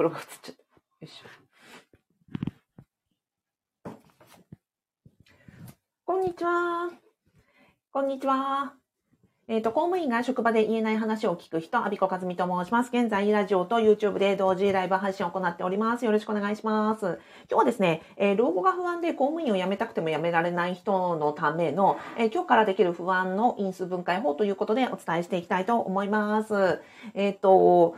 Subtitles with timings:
[0.00, 0.62] 黒が映っちゃった。
[0.62, 0.66] よ
[1.02, 3.90] いしょ。
[6.06, 6.88] こんにちは。
[7.92, 8.72] こんにちは。
[9.46, 12.88] えっ、ー、と、公務員が職場で言えない話を聞く人、アビコカズミと申します。
[12.90, 16.06] 現在、ラジオと YouTube で同時ライブ配信を行っております。
[16.06, 17.04] よろしくお願いします。
[17.04, 17.18] 今
[17.50, 26.80] 日はですね、えー、老後が不安で公務員を辞めたくても辞められない人のための、えー、今日からできる不安の因数分解法ということでお伝えしていきたいと思います。
[27.12, 27.96] えっ、と、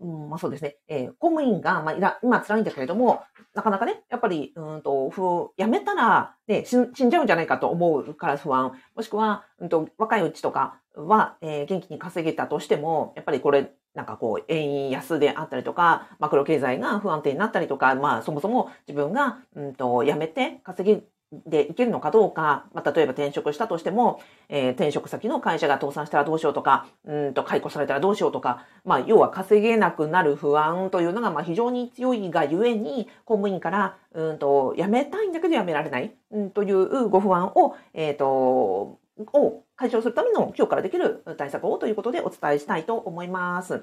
[0.00, 0.76] うん、まあそうですね。
[0.88, 3.22] えー、公務員が、まあ、今辛いんだけれども、
[3.54, 8.72] なかなかね、やっぱり、うんと、ふ、辞めたら、ね、死んじゃうんじゃないかと思うから不安。
[8.94, 38.98] もしくは、うんと、若いうちとかは、えー、元気に稼げたとしても、やっぱりこれ、なんかこう、円安であったりとか、マクロ経済が不安定になったりとか、まあ、そもそも自分が、うんと、辞めて稼げでいけるのかどうか、まあ、例えば転職したとしても、えー、転職先の会社が倒産したらどうしようとか、うんと解雇されたらどうしようとか、まあ、要は稼げなくなる不安というのが、まあ、非常に強いがゆえに、公務員から、うんと、辞めたいんだけど辞められない、うん、というご不安を、えっ、ー、と、
[39.32, 43.82] を解消するための今日からできる対策をということでお伝えしたいと思います。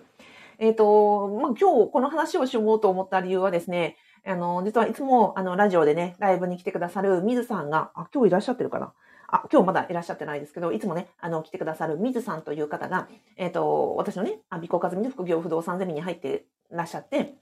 [0.59, 3.97] えっ、ー、と、まあ、今日この話をしようと思った理由はですね、
[4.27, 8.91] あの、実はいつも、あの、ラジオでね、ライブに来てくださる水さんが、あ、今日いらっしゃってるかな？
[9.27, 17.35] あ、今日まだいらっしゃってないですけど、いつもね、あの、来てくださる水さんという方が、えっ、ー、と、私のね、あ、美コカズミの副業不動産ゼミに入ってらっしゃって、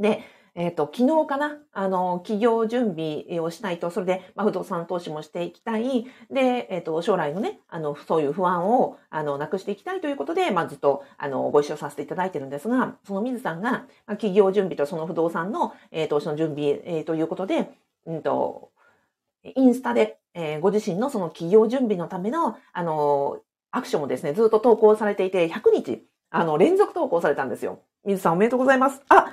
[0.00, 0.22] で、
[0.54, 6.06] えっ、ー、と、昨日かな、あの、企業準備をしたいと、それで、まあ、不動産投資もしていきたい。
[6.30, 17.70] で、えっ、ー、と、将来のね、あの、そういう不安を、あの、なくしていきたいということで、まあ、ずっと、あの、ご一緒させていただいてるんですが、その水さんが、まあ、企業準備とその不動産の、えー、投資の準備、えー、ということで、
[18.06, 18.70] うんと、
[19.44, 27.80] インスタで、えー、ご自身のその企業準備のための、あの、アクションをですね、ずっと投稿されていて、100日、あの、連続投稿されたんですよ。
[28.04, 29.02] 水さんおめでとうございます。
[29.08, 29.32] あ、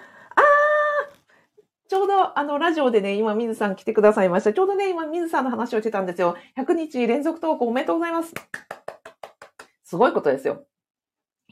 [1.87, 4.51] ちょうどあのラジオでね、今水さん来てくださいました。
[4.51, 6.35] ちょうどね、今水さんの話をしてたんですよ。
[6.57, 8.33] 100日連続投稿おめでとうございます。
[9.83, 10.65] すごいことですよ。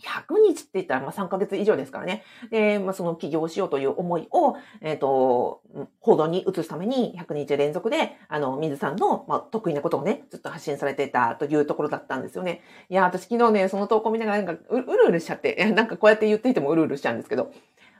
[0.01, 2.23] 100日って言ったら、まあ、3ヶ月以上ですからね。
[2.51, 5.61] で、まあ、その起業しようという思いを、えっ、ー、と、
[6.01, 12.61] 報道に移すために100日連続で、あの、水さんの、まあ、得意なことをね、ずっと発信されていたというところだったんですよね。
[12.89, 17.53] いや、私昨日ね、その投稿見ながらなんかう、うるうるしちゃって、なんかこうやって言っていてもうるうるしちゃうんですけど、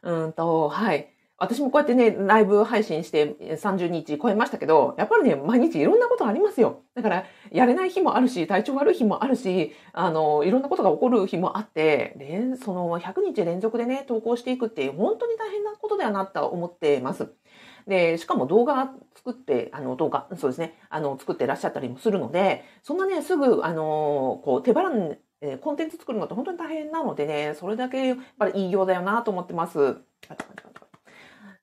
[0.04, 1.15] うんと、はい。
[1.38, 6.84] 私もこうやってね、ライブ配信して30日超えましたけど、やっぱりね、毎日いろんなことありますよ。
[6.94, 17.30] だから、やれない日もあるし、体調悪い日もあるし、あの、いろんなことが起こる日もあって、で、その100日連続でね、投稿していくっていう本当に大変なことではなと思ってます。
[17.86, 29.98] で、しかも動画作って、あの、動画、そうですね、あの、作ってらっしゃったりもするので、そんなね、すぐ、あの、こう、手放ん、えコンテンツ作るのって本当に大変なのでね、それだけやっぱりいいようだよなと思ってます。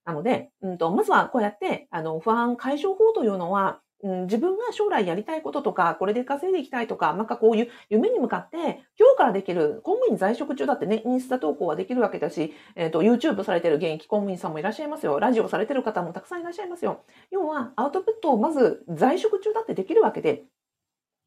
[0.05, 8.57] なので、うんと、まずはこうやって、あの、不安解消法というのは、うん、自分が将来やりたいこととか、これで稼いでいきたいとか、なんかこういう夢に向かって、
[8.99, 15.21] 今日からできる、公務員在職中だってね、インスタ投稿はできるわけだし、えっ、ー、と、YouTube されてる現役公務員さんもいらっしゃいますよ。
[15.21, 17.05] ラジオされてる方もたくさんいらっしゃいますよ。
[17.31, 20.43] 要は、アウトプットをまず在職中だってできるわけで、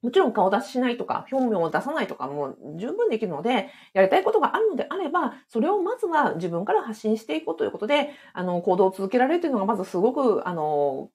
[0.06, 11.10] もちろん顔出ししないとか、表面を出さないとかも十分できるので、やりたいことがあるのであれば、それをまずは自分から発信していこうということで、あの、行動を続けられるというのがまずすごく、あの、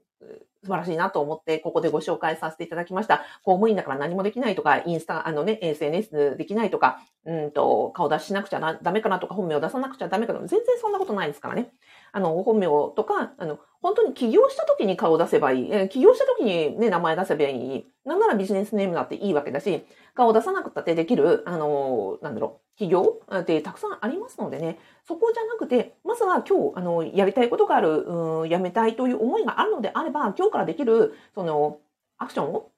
[0.64, 3.18] 素晴らしいなと思って、ここでご紹介させていただきました。
[3.44, 11.70] 公務員だから何もできないとか、インスタ、あのね、SNS できないとか、うんと、顔出ししなくちゃダメかなとか、本名を出さなくちゃダメかな全然そんなことないですからね。
[12.12, 15.88] あの、本名とか、あの、本当に起業した時に顔を出せばいい。
[15.88, 17.86] 起業した時にね、名前出せばいい。
[18.04, 19.84] なんならビジネスネームだっていいわけだし、
[20.14, 23.20] 顔を出さなくたってできる、あの、なんだろう、起業？
[23.34, 31.78] ってたくさんありますのでね、そこじゃなくて、まずは今日、あの、やりたいことがある、うん、やめたいという思いがあるのであれば、今日からできる、その、
[32.18, 32.70] アクションを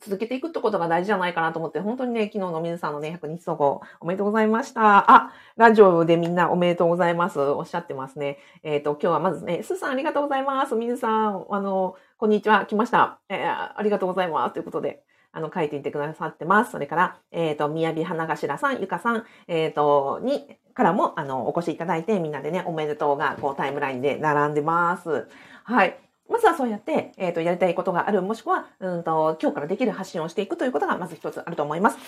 [0.00, 5.10] 続けていくってことが大事じゃないかなと思って、本当にね、昨日の皆さんのね、100日投稿おめでとうございました。
[5.10, 7.40] あ、ラジオでみんなおめでとうございます。
[7.40, 8.38] おっしゃってますね。
[8.62, 10.74] えっ、ー、と、今日はまずね、すーさんありがとうございます。
[10.74, 13.18] 水さん、あの、こんにちは、来ました。
[13.28, 14.52] えー、ありがとうございます。
[14.52, 15.02] ということで、
[15.32, 16.72] あの、書いていてくださってます。
[16.72, 25.26] それから、えっ、ー、と、宮城花頭さん、ゆかさん、えっ、と、に、からも、あの、お越しいただいて、みんなでね、おめでとうが、こう、タイムラインで並んでます。
[25.64, 25.98] はい。
[26.28, 31.98] まずはそうやって、えっ、ー、と、やりたいことがある、もしくは、うんと、今日からできる発信をしていくということが、まず一つあると思います。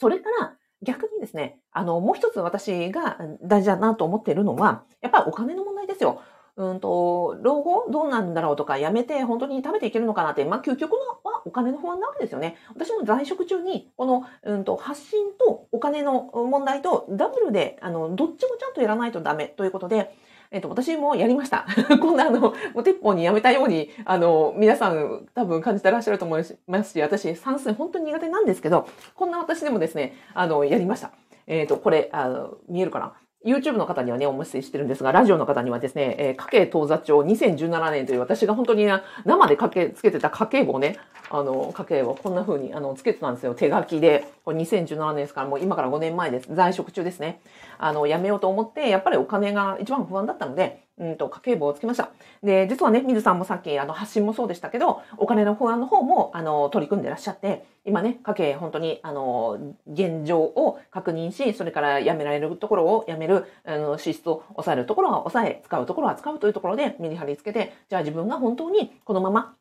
[0.00, 6.20] それから、逆にですね、あの、もう一つ私が大事だなと思っているのは、やっぱりお金の問題ですよ。
[6.56, 10.98] うんと、老後どうなんだろうとか、やめて本当に食べていけるのかなって、まあ、究極の
[11.30, 12.56] はお金の不安なわけですよね。
[12.70, 20.14] 私も在職中に、この、うんと、発信とお金の問題とダブルで、あの、どっちもちゃんとやらないとダメということで、
[20.50, 21.66] えっと、私もやりました。
[22.00, 31.12] こんなあの、もう鉄砲にやめたように、あの、皆さん多分感じてらっしゃると思いますし、私、算数本当に苦手なんですけど、こんな私でもですね、あの、やりました。
[31.46, 33.14] えっ、と、これ、あの、見えるかな？
[33.46, 38.86] YouTube の方にはね、お見せしてるんですが、ラジオの方にはですね、えー、家計当座帳2017年という私が本当に
[39.24, 40.98] 生でかけ、つけてた家計簿をね、
[41.30, 43.54] あの、家計をこんな風に、あの、つけてたんですよ。
[43.54, 44.24] 手書きで。
[44.44, 46.54] これ2017年ですから、もう今から5年前です。
[46.54, 47.40] 在職中ですね。
[47.78, 52.10] あの、やめようと思って、やっぱりお金が一番不安だったので、うんと、家計簿をつけました。
[52.42, 69.54] で、実はね、水さんもさっき、あの、発信もそうでしたけど、お金の不安の方も、あの、取り組んでらっしゃって、今ね、家計、本当に、あの、現状を確認し、それからやめられるところをやめる、あの、支出を抑えるところは抑え、使うところは使うというところで、メリハリつけて、じゃあ自分が本当にこのまま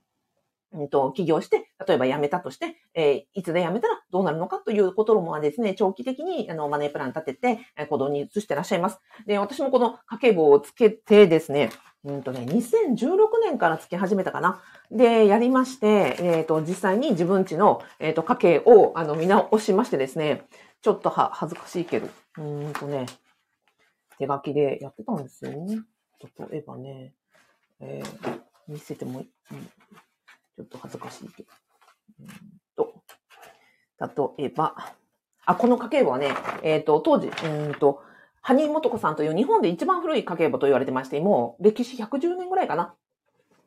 [0.75, 9.00] うんと、起業して、例えば辞めたとして、えー、いつで辞めたらどうなるのかということもですね、長期的にあのマネープラン立てて、え行動に移してらっしゃいます。
[9.25, 11.72] で、私もこの家計簿をつけてですね、
[12.06, 14.62] うんとね、2016年からつけ始めたかな。
[14.92, 20.45] で、やりまして、えっ、ー、と、実際に自分家の、えっ、ー、と、家計を、あの、見直しましてですね、
[20.81, 22.07] ちょっとは、恥ずかしいけど、
[22.38, 23.07] うんとね、
[24.19, 25.81] 手書きでやってたんですよね。
[26.50, 27.13] 例えばね、
[27.80, 29.30] えー、見せてもいい、
[30.55, 32.93] ちょっと恥ずかしいけど。
[34.07, 34.75] と、例えば、
[35.45, 36.29] あ、この家計簿はね、
[36.63, 38.01] えっ、ー、と、当時、うんと、
[38.41, 42.93] ハニーモトコさんという日本で一番古い家計簿と言われてまして、もう歴史110年ぐらいかな、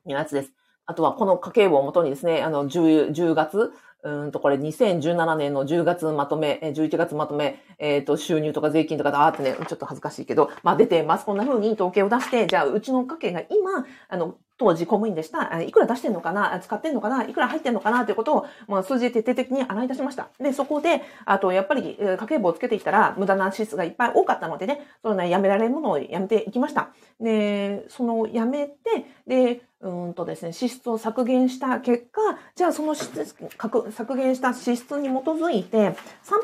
[0.06, 0.52] のやつです。
[0.86, 3.72] あとはこの家計簿をもとにですね、あの、10, 10月、
[4.04, 11.26] うんと、これ2017年の10月まとめ、11月まとめ、えっ、ー、と、収入とか税金とかだーってね、ちょっと恥ずかしいけど、まあ出てます。
[11.26, 15.62] こんな風に統計を出して、じゃあ、うちの家計が今、あの、当時公務員でした。
[15.62, 16.58] いくら出してんのかな？
[16.60, 17.24] 使ってんのかな？
[17.24, 18.04] いくら入ってんのかな？
[18.04, 20.28] ということを、まあ、数字徹底的に洗い出しました。
[20.38, 26.90] で、そこで、あと、やっぱり、家計簿をつけてきたら、無駄な支出がいっぱい多かったのでね、そのね、やめられるものをやめていきました。
[27.20, 28.74] で、その、やめて、
[29.26, 32.20] で、うんとですね、支出を削減した結果、
[32.56, 33.24] じゃあその支出、
[33.92, 35.94] 削減した支出に基づいて、3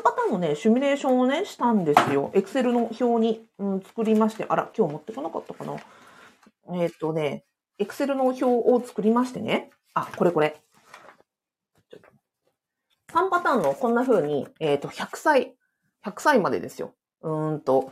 [0.01, 2.31] パターンのね、シミュレーションをね、したんですよ。
[2.33, 5.73] エクセルの表に、うん、作りまして、あら、今日持ってこなかったかな？
[6.77, 7.43] えっ、ー、とね、
[7.77, 9.69] エクセルの表を作りましてね。
[9.93, 10.61] あ、これこれ。
[13.11, 15.55] 3パターンのこんな風に、えっ、ー、と、100歳、
[16.05, 16.93] 100歳までですよ。
[17.21, 17.91] うんと、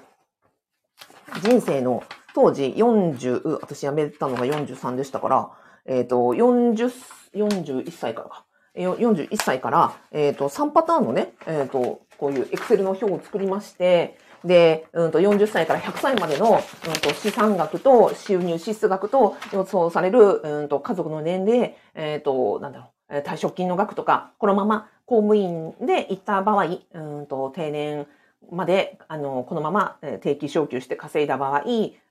[1.42, 2.04] 人生の
[2.34, 5.52] 当時40、私辞めたのが43でしたから、
[5.86, 6.92] えっ、ー、と、40、
[7.34, 8.46] 41歳からか。
[8.76, 28.08] 41歳から、えっ、ー、と、3パターンのね、えっ、と、こういうエクセルの表を作りまして、で、うんと40歳から100歳までの、うんと資産額と収入支出額と予想される、うんと家族の年齢、えっ、ー、と、なんだろう、退職金の額とか、このまま公務員で行った場合、うんと定年
[28.52, 31.62] まで、あの、このまま定期昇給して稼いだ場合、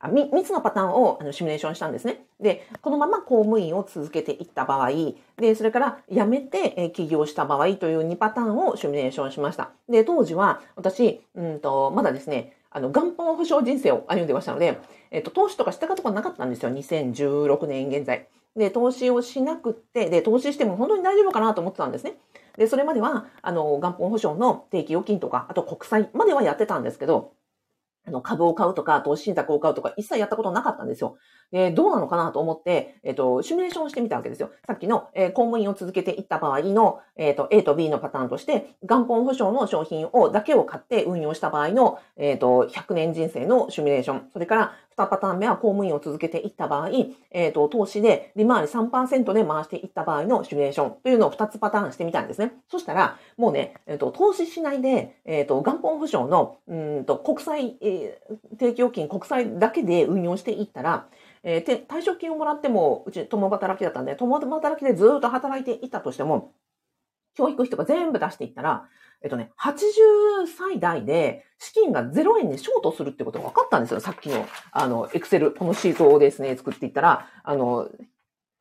[0.01, 2.25] あ3つのパターンをあのシミュレーションしたんですね。
[2.41, 4.91] で、このまま公務員を続けていった場合、
[5.37, 9.71] で、それから辞めて起業した場合という2パターンをシミュレーションしました。
[9.89, 14.81] で、当時は私、うんと、まだですね、あの、元本保証人生を歩んでましたので、
[15.11, 16.71] えっと、投資とかしたことがなかったんですよ。
[16.71, 18.27] 2016年現在。
[18.57, 22.17] で、投資をしなくって、で、投資しても本当に大丈夫かなと思ってたんですね。
[22.59, 27.35] で、それまでは、あの、元本保証の定期預金とか、あと国債まではやってたんですけど、
[28.07, 31.17] あの、株を買うとか、投資信託を買うとか、一切やったことなかったんですよ。
[31.53, 34.51] で、どうなのかなと思って、えっ、と、シミュレーションしてみたわけですよ。
[34.67, 44.31] さっきの、えー、公務員を続けていった場合の、えっ、と、A と B のパターンとして、元本保証の商品を、だけを買って運用した場合の、えっ、と、100年人生のシミュレーション。
[44.33, 46.91] それから、2パターン目は公務員を続けていった場合、
[47.31, 52.53] えっ、と、投資で利回り3%で回していった場合のシミュレーションというのを2つパターンしてみたんですね。
[52.69, 61.07] そしたら、もうね、えっ、と、投資しないで、えっ、と、元本保証の、うんと、国債、えー、定期預金、国債だけで運用していったら、
[61.43, 66.55] えー、退職金をもらっても、うち共働きだったんで、共働きでずっと働いていたとしても、
[67.35, 68.89] 教育費とか全部出していったら、
[69.23, 74.01] えっとね、80歳代で資金が0円でショートするってことが分かったんですよ。
[74.01, 77.89] さっきの、あの、エクセル、このシートをですね、作っていったら、あの、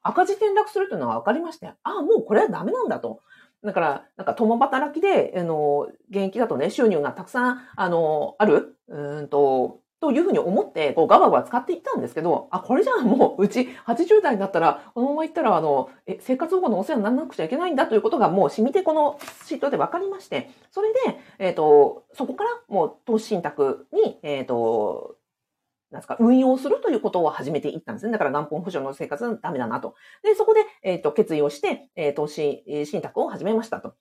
[0.03, 3.21] 赤字転落するっていうのが分かりまして、ああ、もうこれはダメなんだと。
[3.63, 20.99] だから、なんか共働きで、あの、現役だとね、収入がたくさん、あの、ある、うんと、というふうに思って、こう、ガバガバ使っていったんですけど、あ、これじゃあもう、うち80代になったら、このまま行ったら、あの、え、生活保護のお世話にならなくちゃいけないんだということがもう染みてこのシートで分かりまして、それで、
[21.37, 25.17] えっ、ー、と、そこからもう投資信託に、えっ、ー、と、
[25.91, 28.11] なんですか、運用するということを始めていったんですね。
[28.11, 29.93] だから元本保証の生活はダメだなと。
[30.23, 33.93] で、そこで、えっ、ー、と、決意をして、えー、投資信託を始めましたと。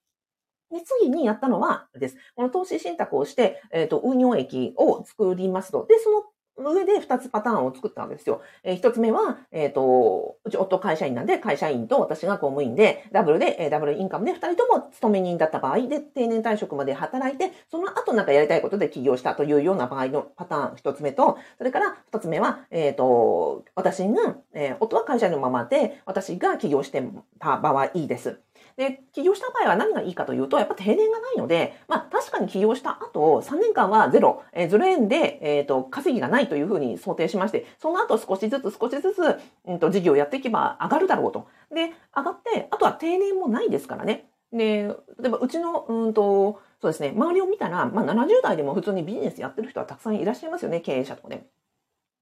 [0.70, 2.16] で、次にやったのはです。
[2.34, 5.86] この投資信託をして、えっ、ー、と、運用益を作りますと。
[5.86, 6.24] で、その
[6.72, 8.42] 上で2つパターンを作ったわけですよ。
[8.62, 27.02] えー、1つ目は、えっ、ー、と、うち夫会社員なんで、会社員と私が公務員で、ダブルで、えー、ダブルインカムで2人とも勤め人だった場合で、定年退職まで働いて、その後なんかやりたいことで起業したというような場合のパターン1つ目と、それから2つ目は、えっ、と、私が、え夫は会社員のままで、私が起業して
[27.38, 28.40] た場合です。
[28.80, 41.46] で、起業した場合は何がいいかというと、やっぱ定年がないので、まあ確かに起業した後、3年間はゼロ、えー、0円で、えっ、ー、と、稼ぎがないというふうに想定しまして、その後少しずつ少しずつ、うんと、事業をやっていけば上がるだろうと。
[41.70, 44.30] で、上がって、あとは定年もないですからね。
[44.50, 44.84] で、
[45.18, 51.46] 例えばうちの、うんと、そうですね、周りを見たら、まあ70代でも普通にビジネスやってる人はたくさんいらっしゃいますよね、経営者とかね。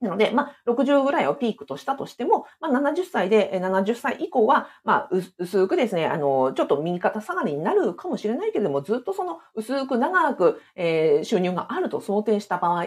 [0.00, 12.86] なので、まあ、60ぐらいをピークとしたとしても、まあ、70歳で、70歳以降は、まあ、薄くですね、あの、ちょっと右肩下がりになるかもしれないけれども、ずっとその薄く長く、えー、収入があると想定した場合、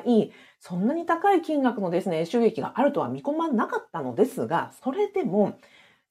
[0.59, 5.57] そんなに高い金額のですね、収益があるとは見込まなかったのですが、それでも、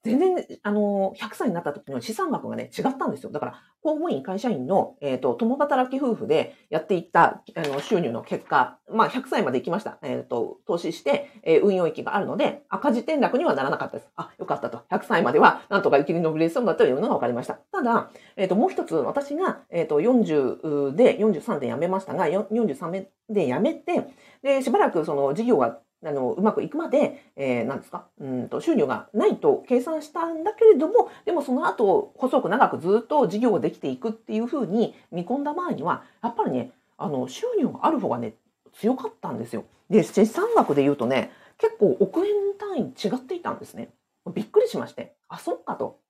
[0.03, 3.31] 全然、あの、100歳になった時の資産額がね、違ったんですよ。
[3.31, 9.99] だから、公務員、会社員の、えっ、ー、と、共働き夫婦でやっていったあの収入の結果、まあ、100歳まで行きました。
[10.01, 14.09] えっ、ー、と、投資して、えー、運用益があるので、赤字転落にはならなかったです。
[14.15, 14.81] あ、よかったと。
[14.89, 17.53] 100歳までは、なんとか生きり延びれそうだというのが分かりました。
[17.71, 24.07] ただ、えっ、と、もう一つ、私が、えっ、と、40で、43で辞めましたが、43で辞めて、
[24.41, 38.33] で、しばらくその事業があの、うまくいくまで、えー、なんですか、うんと、収入がないと計算したんだけれども、でもその後、細く長くずっと事業ができていくっていうふうに見込んだ場合には、やっぱりね、あの、収入がある方がね、
[38.73, 39.65] 強かったんですよ。
[39.89, 43.89] で、資産額で言うとね、結構億円単位違っていたんですね。
[44.33, 45.13] びっくりしまして。
[45.27, 46.00] あ、そっかと。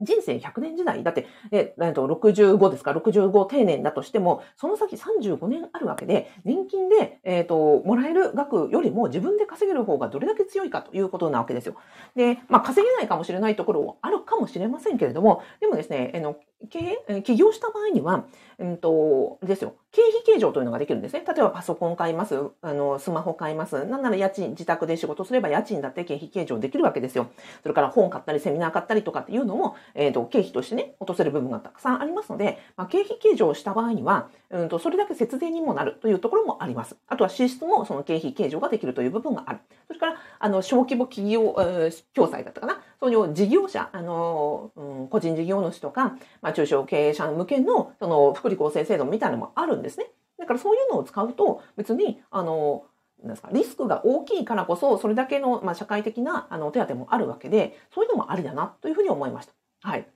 [0.00, 11.74] 人生100年時代だって、え、えっと、65ですか、65定年だとしても、その先35年あるわけで、年金で、えっと、もらえる額よりも自分で稼げる方がどれだけ強いかということなわけですよ。
[12.14, 16.36] で、まあ、稼げないかもしれないところもあるかもしれませんけれども、でもですね、えの、
[16.70, 18.24] 経営、起業した場合には、
[18.58, 19.74] うんと、ですよ。
[19.92, 21.24] 経費計上というのができるんですね。
[21.26, 22.36] 例えばパソコン買います。
[22.60, 23.84] あの、スマホ買います。
[23.86, 27.30] なんなら家賃、自宅で仕事すれば家賃だって経費計上できるわけですよ。
[27.62, 36.96] それから本買ったりセミナー買ったりとかっていうのも、えっ、ー、と、経費としてね、落とせる部分がたくさんありますので、まあ、経費計上した場合には、うんと、それだけ節税にもなるというところもあります。
[37.06, 39.60] あとは支出もその経費計上ができるという部分がある。
[39.86, 42.82] それから、あの、小規模企業、えー、共済だったかな。
[43.00, 50.06] そういう事業者、あの、うん、個人事業主とか、まあ、中小経営者向けの、その、福利厚生制度みたいなのもあるんですね。
[50.38, 52.84] だからそういうのを使うと、別に、あの、
[53.22, 59.52] なんですかリスクが大きいからこそ、それだけの、まあ、社会的なあの手当もあるわけで、そういうのもありだなというふうに思いました。
[59.80, 60.08] はい。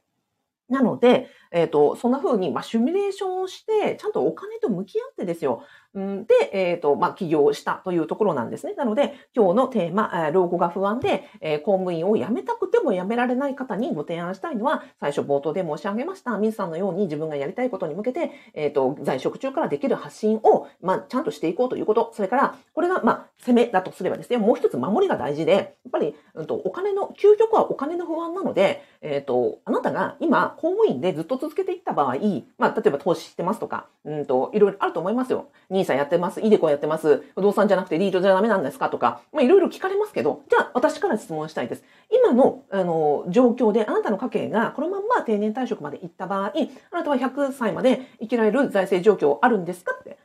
[0.69, 5.65] なので、えっ、ー、と、そんな風に、まあ、シミュレーションをして、ちゃんとお金と向き合ってですよ。
[5.95, 8.75] で、えっ、ー、と、まあ、起業したというところなんですね。
[8.75, 22.11] なので、今日のテーマ、老後が不安で、え、公務員を辞めたくても辞められない方にご提案したいのは、最初冒頭で申し上げました、水さんのように自分がやりたいことに向けて、えっ、ー、と、在職中からできる発信を、まあ、ちゃんとしていこうということ。
[22.15, 32.17] それから、これが、まあ、攻めだとすればですね、もう一つ守りが大事で、やっぱり、うんと、お金の、究極はお金の不安なので、えっ、と、あなたが今、公務員でずっと続けていった場合、
[32.57, 35.49] まあ、例えば投資してますとか、うんと、いろいろあると思いますよ。
[35.83, 41.85] ニーサやってます、イデコやってます、不動産じゃなくてリートじゃダメなんですかとか、まあ、いろいろ聞かれますけど、じゃあ私から質問したいです。
[42.11, 46.53] 今の、あの、状況であなたの家計がこのまんま定年退職まで行った場合、
[46.91, 50.19] あなたは100歳まで生きられる財政状況あるんですかって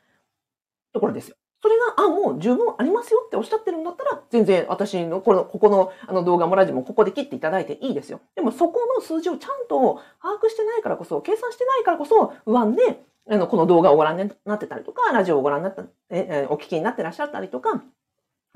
[0.93, 1.35] ところですよ。
[1.59, 8.21] それが、あ、もう十分ありますよっておっしゃってるんだったら、全然私の、この、ここのあの動画もラジオもここで切っていただいていいですよ。
[8.35, 17.83] でもそこの数字をちゃんと把握してないからこそ、計算してないからこそ、不安で、あの、この動画をご覧になってたりとか、ラジオをご覧になった、え、お聞きになってらっしゃったりとか、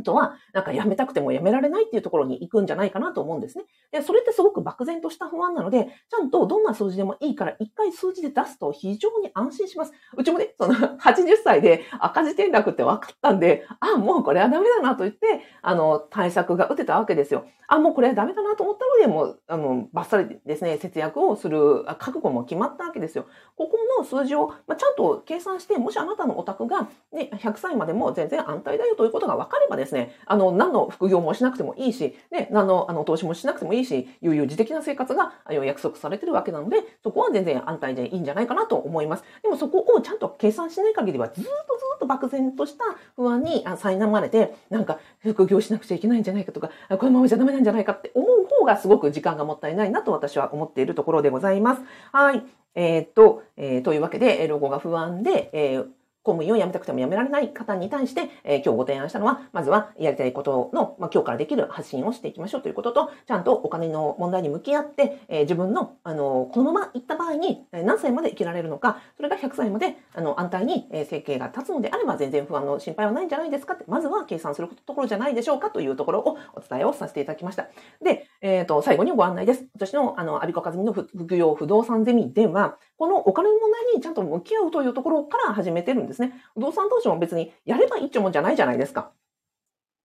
[0.01, 3.65] あとは、なんかやめたくてもやめられないっていうところに行くんじゃないかなと思うんですね。
[3.91, 9.93] で、それってすごく漠然とした不安なので、ちゃんとどんな数字でもいいから一回数字で出すと非常に安心します。
[10.17, 17.46] うちもね、その80歳で赤字転落って分かったんで、あ、もうこれはダメだなと言って、あの、対策が打てたわけですよ。
[17.67, 23.27] あ、もうこれはダメだなと思ったので、もう、あの、バッサリですね、節約をする覚悟も決まったわけですよ。
[23.55, 39.24] ここの数字を、まあ、ちゃんと計算して、もしあなたのお宅が、ね、100歳までも全然安泰だよということが分かればですねですね、あの、何の副業もしなくてもいいし、ね、何の、あの、投資もしなくてもいいし、悠々自適な生活が約束されてるわけなので、そこは全然安泰でいいんじゃないかなと思います。
[39.43, 41.51] でもそこをちゃんと計算しない限りは、ずっとず
[41.95, 51.81] っと漠然とした不安に苛まれて、なんか、副業しなくちゃいけないんじゃないかとか、このままじゃダメなんじゃないかって思う方がすごく時間がもったいないなと私は思っているところでございます。
[52.12, 52.43] はい。
[52.74, 55.86] えー、っと、えー、というわけで、ロゴが不安で、えー
[56.24, 77.68] 公務員を辞めたくても辞められない方に対して、えー、今日ご提案したのは、まずはやりたいことの、まあ、今日からできる発信をしていきましょうということと、ちゃんとお金の問題に向き合って、えー、自分の、あの、このまま行った場合に、何歳まで生きられるのか、それが100歳まで、あの、安泰に、え、生計が立つのであれば、全然不安の心配はないんじゃないですかって、まずは計算するところじゃないでしょうかというところをお伝えをさせていただきました。
[78.04, 79.66] で、えっ、ー、と、最後にご案内です。
[79.74, 86.34] 私の、あの、アビコカズミの副業不動産ゼミでは、このお金の問題にちゃんと向き合うというところから始めてるんですね。
[86.53, 89.12] 不動産投資も別にやればいいっちゅうもんじゃないじゃないですか。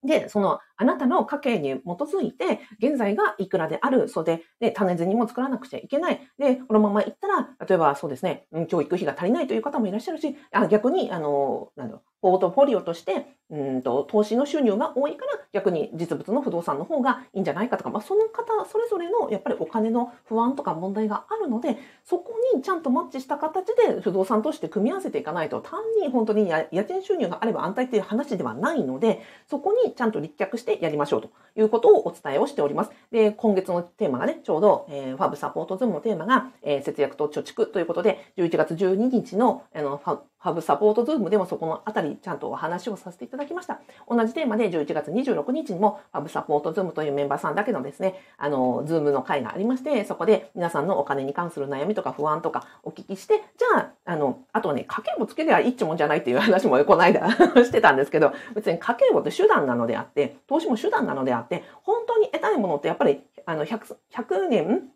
[0.03, 6.21] で、そのあなたの家計に基づいて、現在がいくらである、そうで、で、種銭も作らなくちゃいけない。
[6.39, 32.91] で、このままいったら、例えばそうですね、教育費が足りないという方もいらっしゃるし、あ逆に、あの、なんだろう、ポートフォリオとして、うんと、投資の収入が多いから逆に実物の不動産の方がいいんじゃないかとか、まあ、その方それぞれのやっぱりお金の不安とか問題があるので、そこにちゃんとマッチした形で不動産として組み合わせていかないと、単に本当に家賃収入があれば安泰っていう話ではないので、そこにちゃんと立脚してやりましょうということをお伝えをしております。
[33.11, 43.81] で、今月のテーマがね、ちょうど、えー、ファブサポート Zoom のテーマが、えー、節約と貯蓄ということで、11月12日のあのファハブサポート Zoom でもそこのあたりちゃんとお話をさせていただきました。
[44.09, 57.29] 同じテーマで11月26日にもハブサポート Zoom というメンバーさんだけのですね、あの、 Zoom の会がありまして、そこで皆さんのお金に関する悩みとか不安とかお聞きして、じゃあ、あの、あとね、家計簿つけりゃいいってもんじゃないっていう話もこの間
[57.67, 64.91] してたんですけど、別に家計簿って手段なのであって、投資も手段なのであって、本当に得たいものってやっぱり、あの、100, 100年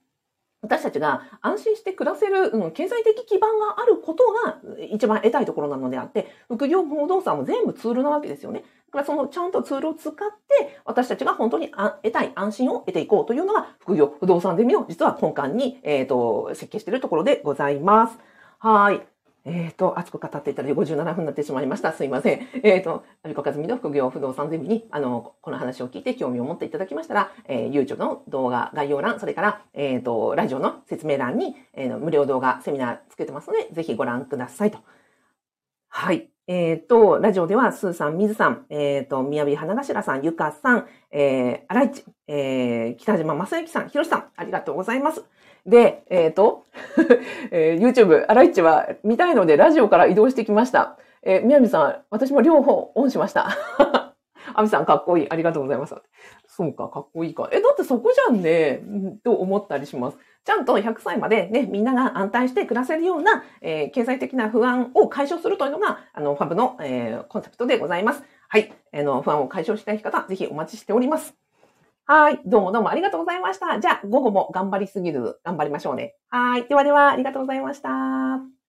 [0.62, 4.58] 私たちが安心して暮らせる、うん、経済的基盤があることが
[4.90, 8.64] 一番得たいところなのであって、副業不動産も全部ツールなわけですよね。
[8.92, 18.18] だからそのちゃんとツールを使って、私たちが本当に得たい安心を得ていこうというのが、副業不動産ゼミの実は根幹に、え、ー、と、設計しているところでございます。
[18.58, 19.09] はい。
[19.44, 21.92] えっ、ー、と、熱く語っていただいて57分になってしまいました。
[21.92, 22.48] すいません。
[22.62, 34.78] えっ、ー、と、アビコカズミの副業不動産ゼミに、あの、この話を聞いて興味を持っていただきましたら、えー、YouTube の動画概要欄、それから、えっ、ー、と、ラジオの説明欄に、えー、無料動画セミナーつけてますので、ぜひご覧くださいと。
[35.88, 36.30] はい。
[36.46, 45.24] えっ、ー、と、ラジオでは、スーさん、ミズさん、えっ、ー、と、宮城花頭さん、ゆかさん、えー、荒市、えー、北島正幸さん、ひろしさん、ありがとうございます。
[45.66, 46.66] で、えっ、ー、と、
[47.50, 50.98] えー、YouTube、アライチは見たいのでラジオから移動してきました。
[51.22, 53.50] えー、みやみさん、私も両方オンしました。
[54.54, 55.30] アミさんかっこいい。
[55.30, 55.94] ありがとうございます。
[56.46, 57.48] そうか、かっこいいか。
[57.52, 58.82] え、だってそこじゃんね、
[59.22, 60.18] と思ったりします。
[60.44, 68.24] ちゃんと100歳までね、みんなが安泰して暮らせるような、えー、経済的な不安を解消するというのが、あの、ファブの、えー、コンセプトでございます。
[68.48, 68.72] はい。
[68.92, 71.36] あの、不安を解消したい方、ぜひお待ちしております。
[72.10, 72.40] はい。
[72.44, 73.78] どうもどうもありがとうございました。
[73.78, 76.16] じゃあ、午後も頑張りすぎず、頑張りましょうね。
[76.28, 76.66] はい。
[76.66, 78.59] ではでは、ありがとうございました。